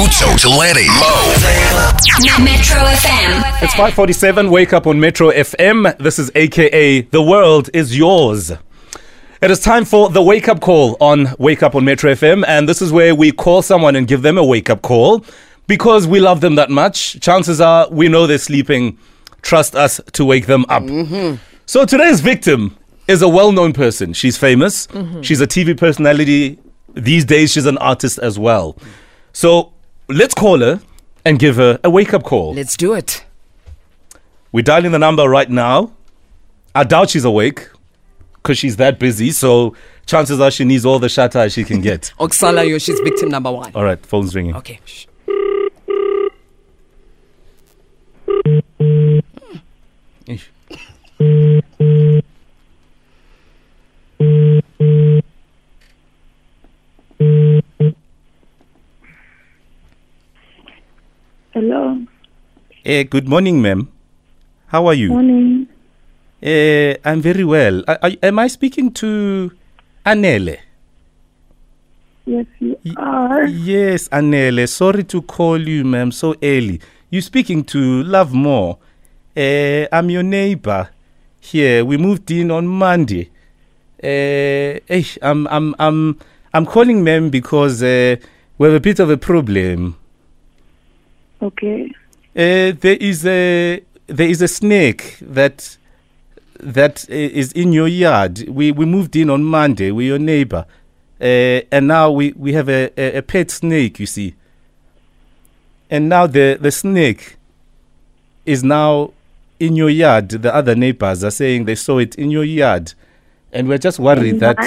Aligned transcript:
Maputo 0.00 0.34
to 0.40 0.48
Letty. 0.48 0.86
Mo. 0.86 2.42
Metro 2.42 2.78
FM. 2.78 3.62
It's 3.62 3.74
547. 3.74 4.50
Wake 4.50 4.72
up 4.72 4.86
on 4.86 4.98
Metro 4.98 5.30
FM. 5.30 5.94
This 5.98 6.18
is 6.18 6.30
AKA 6.34 7.02
The 7.02 7.20
World 7.20 7.68
is 7.74 7.98
Yours. 7.98 8.50
It 9.42 9.50
is 9.50 9.60
time 9.60 9.84
for 9.84 10.08
the 10.08 10.22
wake 10.22 10.48
up 10.48 10.62
call 10.62 10.96
on 11.02 11.34
Wake 11.38 11.62
Up 11.62 11.74
on 11.74 11.84
Metro 11.84 12.12
FM. 12.14 12.46
And 12.48 12.66
this 12.66 12.80
is 12.80 12.92
where 12.92 13.14
we 13.14 13.30
call 13.30 13.60
someone 13.60 13.94
and 13.94 14.08
give 14.08 14.22
them 14.22 14.38
a 14.38 14.44
wake 14.44 14.70
up 14.70 14.80
call 14.80 15.22
because 15.66 16.06
we 16.06 16.18
love 16.18 16.40
them 16.40 16.54
that 16.54 16.70
much. 16.70 17.20
Chances 17.20 17.60
are 17.60 17.86
we 17.90 18.08
know 18.08 18.26
they're 18.26 18.38
sleeping. 18.38 18.96
Trust 19.42 19.76
us 19.76 20.00
to 20.12 20.24
wake 20.24 20.46
them 20.46 20.64
up. 20.70 20.82
Mm-hmm. 20.82 21.36
So 21.66 21.84
today's 21.84 22.22
victim 22.22 22.74
is 23.06 23.20
a 23.20 23.28
well 23.28 23.52
known 23.52 23.74
person. 23.74 24.14
She's 24.14 24.38
famous. 24.38 24.86
Mm-hmm. 24.86 25.20
She's 25.20 25.42
a 25.42 25.46
TV 25.46 25.76
personality. 25.76 26.58
These 26.94 27.26
days, 27.26 27.52
she's 27.52 27.66
an 27.66 27.76
artist 27.78 28.18
as 28.18 28.38
well. 28.38 28.78
So 29.34 29.74
let's 30.10 30.34
call 30.34 30.60
her 30.60 30.80
and 31.24 31.38
give 31.38 31.56
her 31.56 31.78
a 31.84 31.90
wake 31.90 32.12
up 32.14 32.22
call. 32.24 32.54
Let's 32.54 32.76
do 32.76 32.92
it. 32.94 33.24
We're 34.52 34.62
dialing 34.62 34.92
the 34.92 34.98
number 34.98 35.28
right 35.28 35.48
now. 35.48 35.92
I 36.74 36.84
doubt 36.84 37.10
she's 37.10 37.24
awake 37.24 37.68
because 38.34 38.58
she's 38.58 38.76
that 38.76 38.98
busy. 38.98 39.30
So 39.30 39.74
chances 40.06 40.40
are 40.40 40.50
she 40.50 40.64
needs 40.64 40.84
all 40.84 40.98
the 40.98 41.08
shatter 41.08 41.48
she 41.50 41.64
can 41.64 41.80
get. 41.80 42.12
Oksala 42.20 42.68
yo, 42.68 42.78
she's 42.78 42.98
victim 43.00 43.28
number 43.28 43.52
one. 43.52 43.72
all 43.74 43.84
right, 43.84 44.04
phone's 44.04 44.34
ringing. 44.34 44.56
Okay. 44.56 44.80
shh. 44.84 45.06
Hello. 61.60 61.94
Eh, 62.86 63.04
good 63.04 63.28
morning, 63.28 63.60
ma'am. 63.60 63.86
How 64.68 64.86
are 64.86 64.94
you? 64.94 65.10
Morning. 65.10 65.68
Eh, 66.40 66.96
I'm 67.04 67.20
very 67.20 67.44
well. 67.44 67.84
I, 67.86 67.98
I, 68.02 68.18
am 68.22 68.38
I 68.38 68.46
speaking 68.46 68.90
to 68.92 69.52
Anele? 70.06 70.56
Yes, 72.24 72.46
you 72.60 72.78
are. 72.96 73.44
Yes, 73.44 74.08
Anele. 74.08 74.66
Sorry 74.70 75.04
to 75.04 75.20
call 75.20 75.60
you, 75.60 75.84
ma'am, 75.84 76.12
so 76.12 76.34
early. 76.42 76.80
You're 77.10 77.20
speaking 77.20 77.62
to 77.64 78.04
Lovemore. 78.04 78.78
Uh, 79.36 79.84
I'm 79.92 80.08
your 80.08 80.22
neighbor 80.22 80.88
here. 81.40 81.84
We 81.84 81.98
moved 81.98 82.30
in 82.30 82.50
on 82.50 82.66
Monday. 82.68 83.28
Uh, 84.02 84.80
eh, 84.88 85.04
I'm, 85.20 85.46
I'm, 85.48 85.74
I'm, 85.78 86.18
I'm 86.54 86.64
calling, 86.64 87.04
ma'am, 87.04 87.28
because 87.28 87.82
uh, 87.82 88.16
we 88.56 88.66
have 88.66 88.76
a 88.76 88.80
bit 88.80 88.98
of 88.98 89.10
a 89.10 89.18
problem. 89.18 89.99
Okay. 91.42 91.90
Uh, 92.36 92.72
there 92.80 92.96
is 93.00 93.26
a 93.26 93.82
there 94.06 94.28
is 94.28 94.42
a 94.42 94.48
snake 94.48 95.16
that 95.20 95.76
that 96.58 97.06
uh, 97.10 97.14
in 97.60 97.72
your 97.72 97.88
yard. 97.88 98.44
We 98.48 98.72
we 98.72 98.84
moved 98.86 99.16
in 99.16 99.30
on 99.30 99.44
Monday. 99.44 99.90
We're 99.90 100.08
your 100.08 100.18
neighbor, 100.18 100.66
uh, 101.20 101.24
and 101.24 101.88
now 101.88 102.10
we, 102.10 102.32
we 102.32 102.52
have 102.52 102.68
a, 102.68 102.90
a, 102.98 103.18
a 103.18 103.22
pet 103.22 103.50
snake. 103.50 103.98
You 103.98 104.06
see, 104.06 104.34
and 105.90 106.08
now 106.08 106.26
the 106.26 106.58
the 106.60 106.70
snake 106.70 107.36
is 108.46 108.62
now 108.62 109.12
in 109.58 109.76
your 109.76 109.90
yard. 109.90 110.28
The 110.30 110.54
other 110.54 110.74
neighbors 110.74 111.24
are 111.24 111.30
saying 111.30 111.64
they 111.64 111.74
saw 111.74 111.98
it 111.98 112.14
in 112.16 112.30
your 112.30 112.44
yard, 112.44 112.94
and 113.52 113.68
we're 113.68 113.78
just 113.78 113.98
worried 113.98 114.34
In 114.34 114.38
that 114.40 114.58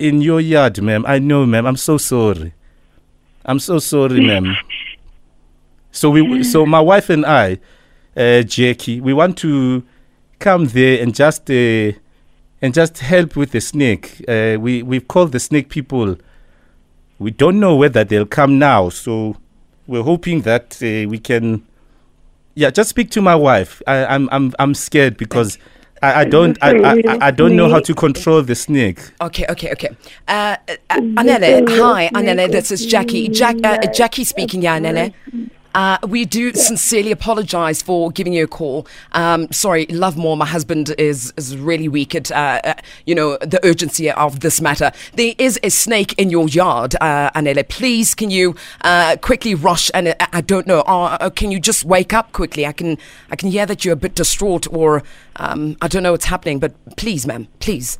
in 0.00 0.22
your 0.22 0.40
yard, 0.40 0.80
ma'am. 0.82 1.04
I 1.06 1.18
know, 1.18 1.46
ma'am. 1.46 1.66
I'm 1.66 1.76
so 1.76 1.98
sorry. 1.98 2.52
I'm 3.44 3.60
so 3.60 3.78
sorry, 3.78 4.20
ma'am. 4.20 4.56
So 5.96 6.10
we, 6.10 6.44
so 6.44 6.66
my 6.76 6.80
wife 6.80 7.08
and 7.10 7.24
I, 7.24 7.58
uh, 8.16 8.42
Jackie, 8.42 9.00
we 9.00 9.12
want 9.14 9.38
to 9.38 9.82
come 10.38 10.66
there 10.66 11.02
and 11.02 11.14
just 11.14 11.50
uh, 11.50 11.92
and 12.62 12.74
just 12.74 12.98
help 12.98 13.34
with 13.36 13.52
the 13.52 13.60
snake. 13.60 14.22
Uh, 14.28 14.58
we 14.60 14.82
we've 14.82 15.08
called 15.08 15.32
the 15.32 15.40
snake 15.40 15.68
people. 15.70 16.16
We 17.18 17.30
don't 17.30 17.58
know 17.58 17.74
whether 17.76 18.04
they'll 18.04 18.26
come 18.26 18.58
now, 18.58 18.90
so 18.90 19.36
we're 19.86 20.02
hoping 20.02 20.42
that 20.42 20.76
uh, 20.82 21.08
we 21.08 21.18
can. 21.18 21.62
Yeah, 22.54 22.70
just 22.70 22.90
speak 22.90 23.10
to 23.12 23.22
my 23.22 23.34
wife. 23.34 23.82
I, 23.86 24.04
I'm 24.06 24.28
I'm 24.32 24.52
I'm 24.58 24.74
scared 24.74 25.16
because 25.16 25.58
I, 26.02 26.20
I 26.20 26.24
don't 26.24 26.58
I, 26.62 26.70
I, 26.76 26.92
I- 27.08 27.18
I 27.28 27.30
don't 27.30 27.56
know 27.56 27.70
how 27.70 27.80
to 27.80 27.94
control 27.94 28.42
the 28.42 28.54
snake. 28.54 29.00
Okay, 29.20 29.46
okay, 29.48 29.72
okay. 29.72 29.88
Uh, 30.28 30.56
uh, 30.68 30.96
Anele, 31.20 31.66
hi, 31.80 32.10
Anele. 32.14 32.50
This 32.52 32.70
is 32.70 32.84
Jackie. 32.86 33.28
Jack, 33.28 33.56
uh, 33.64 33.78
uh, 33.82 33.86
Jackie 33.92 34.24
speaking. 34.24 34.60
Yeah, 34.62 34.78
Anele. 34.78 35.12
Uh, 35.76 35.98
we 36.08 36.24
do 36.24 36.54
sincerely 36.54 37.12
apologise 37.12 37.82
for 37.82 38.10
giving 38.10 38.32
you 38.32 38.44
a 38.44 38.46
call. 38.46 38.86
Um, 39.12 39.52
sorry, 39.52 39.84
Lovemore. 39.90 40.34
My 40.34 40.46
husband 40.46 40.94
is 40.96 41.34
is 41.36 41.54
really 41.54 41.86
weak 41.86 42.14
at 42.14 42.32
uh, 42.32 42.60
uh, 42.64 42.74
you 43.04 43.14
know 43.14 43.36
the 43.42 43.60
urgency 43.62 44.10
of 44.10 44.40
this 44.40 44.62
matter. 44.62 44.90
There 45.12 45.34
is 45.36 45.60
a 45.62 45.68
snake 45.68 46.14
in 46.14 46.30
your 46.30 46.48
yard, 46.48 46.94
uh, 46.98 47.30
Anele. 47.32 47.68
Please, 47.68 48.14
can 48.14 48.30
you 48.30 48.56
uh, 48.80 49.16
quickly 49.20 49.54
rush? 49.54 49.90
And 49.92 50.08
uh, 50.08 50.14
I 50.32 50.40
don't 50.40 50.66
know. 50.66 50.82
Can 51.36 51.50
you 51.50 51.60
just 51.60 51.84
wake 51.84 52.14
up 52.14 52.32
quickly? 52.32 52.64
I 52.64 52.72
can 52.72 52.96
I 53.30 53.36
can 53.36 53.50
hear 53.50 53.66
that 53.66 53.84
you're 53.84 53.92
a 53.92 53.96
bit 53.96 54.14
distraught, 54.14 54.66
or 54.72 55.02
um, 55.36 55.76
I 55.82 55.88
don't 55.88 56.02
know 56.02 56.12
what's 56.12 56.24
happening. 56.24 56.58
But 56.58 56.72
please, 56.96 57.26
ma'am, 57.26 57.48
please. 57.60 57.98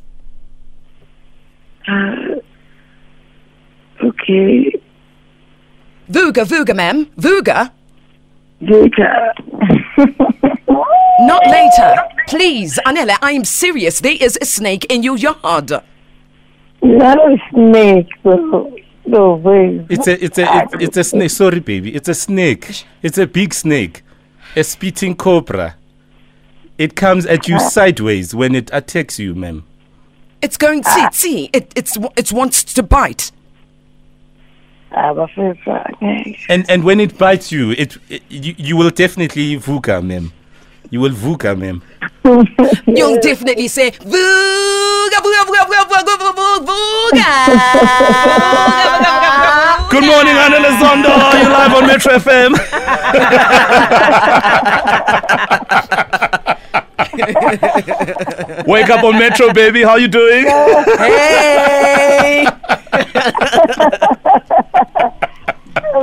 Okay. 4.03 4.76
Vuga, 6.09 6.45
Vuga, 6.45 6.73
ma'am. 6.73 7.07
Vuga. 7.17 7.71
Vika. 8.61 9.33
Not 11.19 11.45
later. 11.47 11.95
Please, 12.27 12.79
Anele, 12.85 13.17
I 13.21 13.31
am 13.31 13.45
serious. 13.45 13.99
There 13.99 14.17
is 14.19 14.37
a 14.41 14.45
snake 14.45 14.85
in 14.85 15.03
your 15.03 15.17
yard. 15.17 15.71
Not 16.81 17.17
a 17.17 17.37
snake, 17.51 18.09
though. 18.23 18.75
No 19.05 19.35
way. 19.35 19.85
It's 19.89 20.07
a 20.07 20.23
it's 20.23 20.37
a 20.37 20.43
it's, 20.43 20.73
it's 20.83 20.97
a 20.97 21.03
snake. 21.03 21.31
Sorry, 21.31 21.59
baby. 21.59 21.95
It's 21.95 22.09
a 22.09 22.13
snake. 22.13 22.83
It's 23.01 23.17
a 23.17 23.25
big 23.25 23.53
snake, 23.53 24.03
a 24.55 24.63
spitting 24.63 25.15
cobra. 25.15 25.75
It 26.77 26.95
comes 26.95 27.25
at 27.25 27.47
you 27.47 27.55
ah. 27.55 27.69
sideways 27.69 28.35
when 28.35 28.53
it 28.53 28.69
attacks 28.73 29.17
you, 29.17 29.33
ma'am. 29.33 29.63
It's 30.41 30.57
going, 30.57 30.83
see, 30.83 31.07
see, 31.11 31.49
it, 31.51 31.73
it's, 31.75 31.97
it 32.15 32.31
wants 32.31 32.63
to 32.63 32.83
bite. 32.83 33.31
I'm 33.31 33.31
afraid 33.31 34.75
for 34.75 34.75
okay. 34.75 34.76
Ah, 34.91 35.13
and 36.49 36.69
and 36.69 36.83
when 36.83 36.99
it 36.99 37.17
bites 37.17 37.51
you, 37.51 37.71
it, 37.71 37.97
it 38.09 38.21
you, 38.29 38.53
you 38.57 38.75
will 38.77 38.89
definitely 38.89 39.55
vuka, 39.57 40.01
ma'am. 40.03 40.31
You 40.89 41.01
will 41.01 41.11
vuka, 41.11 41.55
ma'am. 41.57 41.81
You'll 42.87 43.19
definitely 43.19 43.67
say, 43.67 43.91
Vuga, 43.91 45.19
Vuga, 45.21 45.43
Vuga, 45.45 45.65
Vuga, 45.65 45.85
Vuga, 45.87 46.17
Vuga, 46.17 46.33
Vuga. 46.63 47.33
Good 49.89 50.05
morning, 50.05 50.35
Anele 50.35 50.71
Zondo. 50.79 51.09
You're 51.41 51.51
live 51.51 51.73
on 51.73 51.87
Metro 51.87 52.13
FM. 52.17 52.53
Wake 58.67 58.89
up 58.89 59.03
on 59.03 59.19
Metro, 59.19 59.53
baby. 59.53 59.83
How 59.83 59.95
you 59.95 60.07
doing? 60.07 60.45
Hey! 60.45 61.76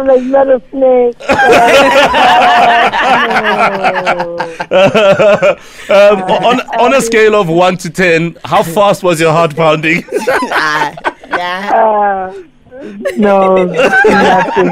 I'm 0.04 0.08
like, 0.08 0.22
not 0.24 0.48
a 0.48 0.60
snake. 0.70 1.16
um, 5.90 6.22
on 6.44 6.60
on 6.78 6.94
a 6.94 7.00
scale 7.00 7.34
of 7.34 7.48
one 7.48 7.76
to 7.78 7.90
ten, 7.90 8.36
how 8.44 8.62
fast 8.62 9.02
was 9.02 9.18
your 9.20 9.32
heart 9.32 9.56
pounding? 9.56 10.04
Uh, 11.34 12.32
no, 13.16 13.64
nothing. 13.64 14.70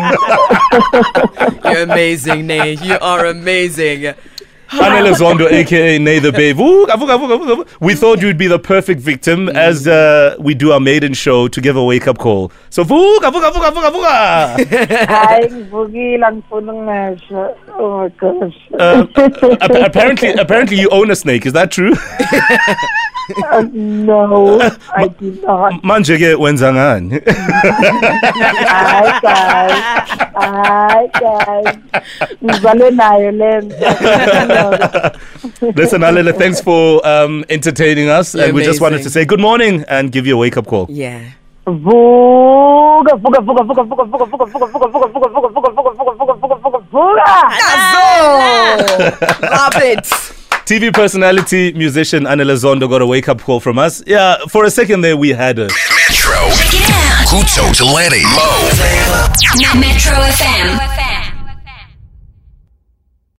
You're 1.65 1.83
amazing, 1.83 2.47
Ney. 2.47 2.75
You 2.75 2.97
are 3.01 3.27
amazing. 3.27 4.15
Anele 4.73 5.13
Zondo, 5.21 5.51
aka 5.51 5.99
Ney 5.99 6.19
the 6.19 6.33
Bae. 6.33 6.53
We 7.81 7.95
thought 7.95 8.23
you'd 8.23 8.39
be 8.39 8.47
the 8.47 8.59
perfect 8.59 9.01
victim 9.01 9.49
as 9.51 9.87
uh, 9.87 10.37
we 10.39 10.55
do 10.55 10.73
our 10.73 10.81
maiden 10.81 11.13
show 11.15 11.49
to 11.49 11.61
give 11.61 11.77
a 11.77 11.85
wake 11.85 12.09
up 12.09 12.19
call. 12.19 12.51
So 12.71 12.85
vuka, 12.85 13.31
vuka, 13.31 13.53
vuka, 13.53 13.71
vuka, 13.71 13.91
vuka. 13.91 14.57
Ay, 15.09 15.49
bugil 15.71 16.23
punong 16.49 16.87
nasa. 16.87 17.55
Oh 17.79 17.99
my 17.99 18.09
gosh. 18.09 18.57
Uh, 18.79 19.07
apparently, 19.85 20.33
apparently 20.33 20.81
you 20.81 20.89
own 20.91 21.11
a 21.11 21.17
snake. 21.17 21.45
Is 21.45 21.53
that 21.53 21.71
true? 21.71 21.95
Uh, 23.51 23.63
no, 23.73 24.61
I 24.97 25.09
did 25.09 25.43
not. 25.43 25.83
Manje 25.83 26.19
ke 26.19 26.35
wenza 26.35 26.73
ngani? 26.73 27.21
Hi 28.67 29.21
guys. 29.23 29.73
Hi 30.35 31.07
guys. 31.21 31.77
Ngizale 32.43 32.91
nayo 32.91 33.31
le 33.31 33.61
nto. 33.61 33.87
Listen, 35.77 36.03
Anele, 36.03 36.33
thanks 36.37 36.61
for 36.61 37.01
um, 37.07 37.45
entertaining 37.49 38.09
us. 38.09 38.35
You're 38.35 38.45
and 38.45 38.55
we 38.55 38.65
just 38.65 38.81
wanted 38.81 39.03
to 39.03 39.11
say 39.11 39.25
good 39.25 39.41
morning 39.41 39.85
and 39.89 40.11
give 40.11 40.27
you 40.27 40.35
a 40.35 40.39
wake 40.39 40.57
up 40.57 40.67
call. 40.67 40.87
Yeah. 40.91 41.21
Vuka, 41.67 43.15
vuka, 43.23 43.41
vuka, 43.41 43.63
vuka, 43.63 43.83
vuka, 43.85 44.05
vuka, 44.05 44.25
vuka, 44.27 44.47
vuka, 44.47 44.67
vuka, 44.67 44.87
vuka, 44.91 45.07
vuka, 45.07 45.29
vuka, 45.31 45.49
vuka, 45.49 45.69
vuka, 45.71 45.93
vuka, 45.95 46.13
vuka, 46.19 46.35
vuka, 46.35 46.57
vuka, 46.59 46.79
vuka. 46.91 47.23
Love 49.47 49.83
it. 49.93 50.07
TV 50.65 50.93
personality, 50.93 51.73
musician 51.73 52.25
Anele 52.25 52.57
Zondo 52.57 52.89
got 52.89 53.03
a 53.03 53.07
wake 53.07 53.29
up 53.29 53.41
call 53.41 53.61
from 53.61 53.79
us. 53.79 54.03
Yeah, 54.07 54.37
for 54.49 54.65
a 54.65 54.71
second 54.71 55.01
there 55.01 55.17
we 55.17 55.31
had 55.31 55.59
her. 55.59 55.65
Metro. 55.67 56.49
Kuto 57.27 57.73
Talenti. 57.75 58.23
Mo. 58.23 59.81
Metro 59.81 60.15
FM. 60.15 60.92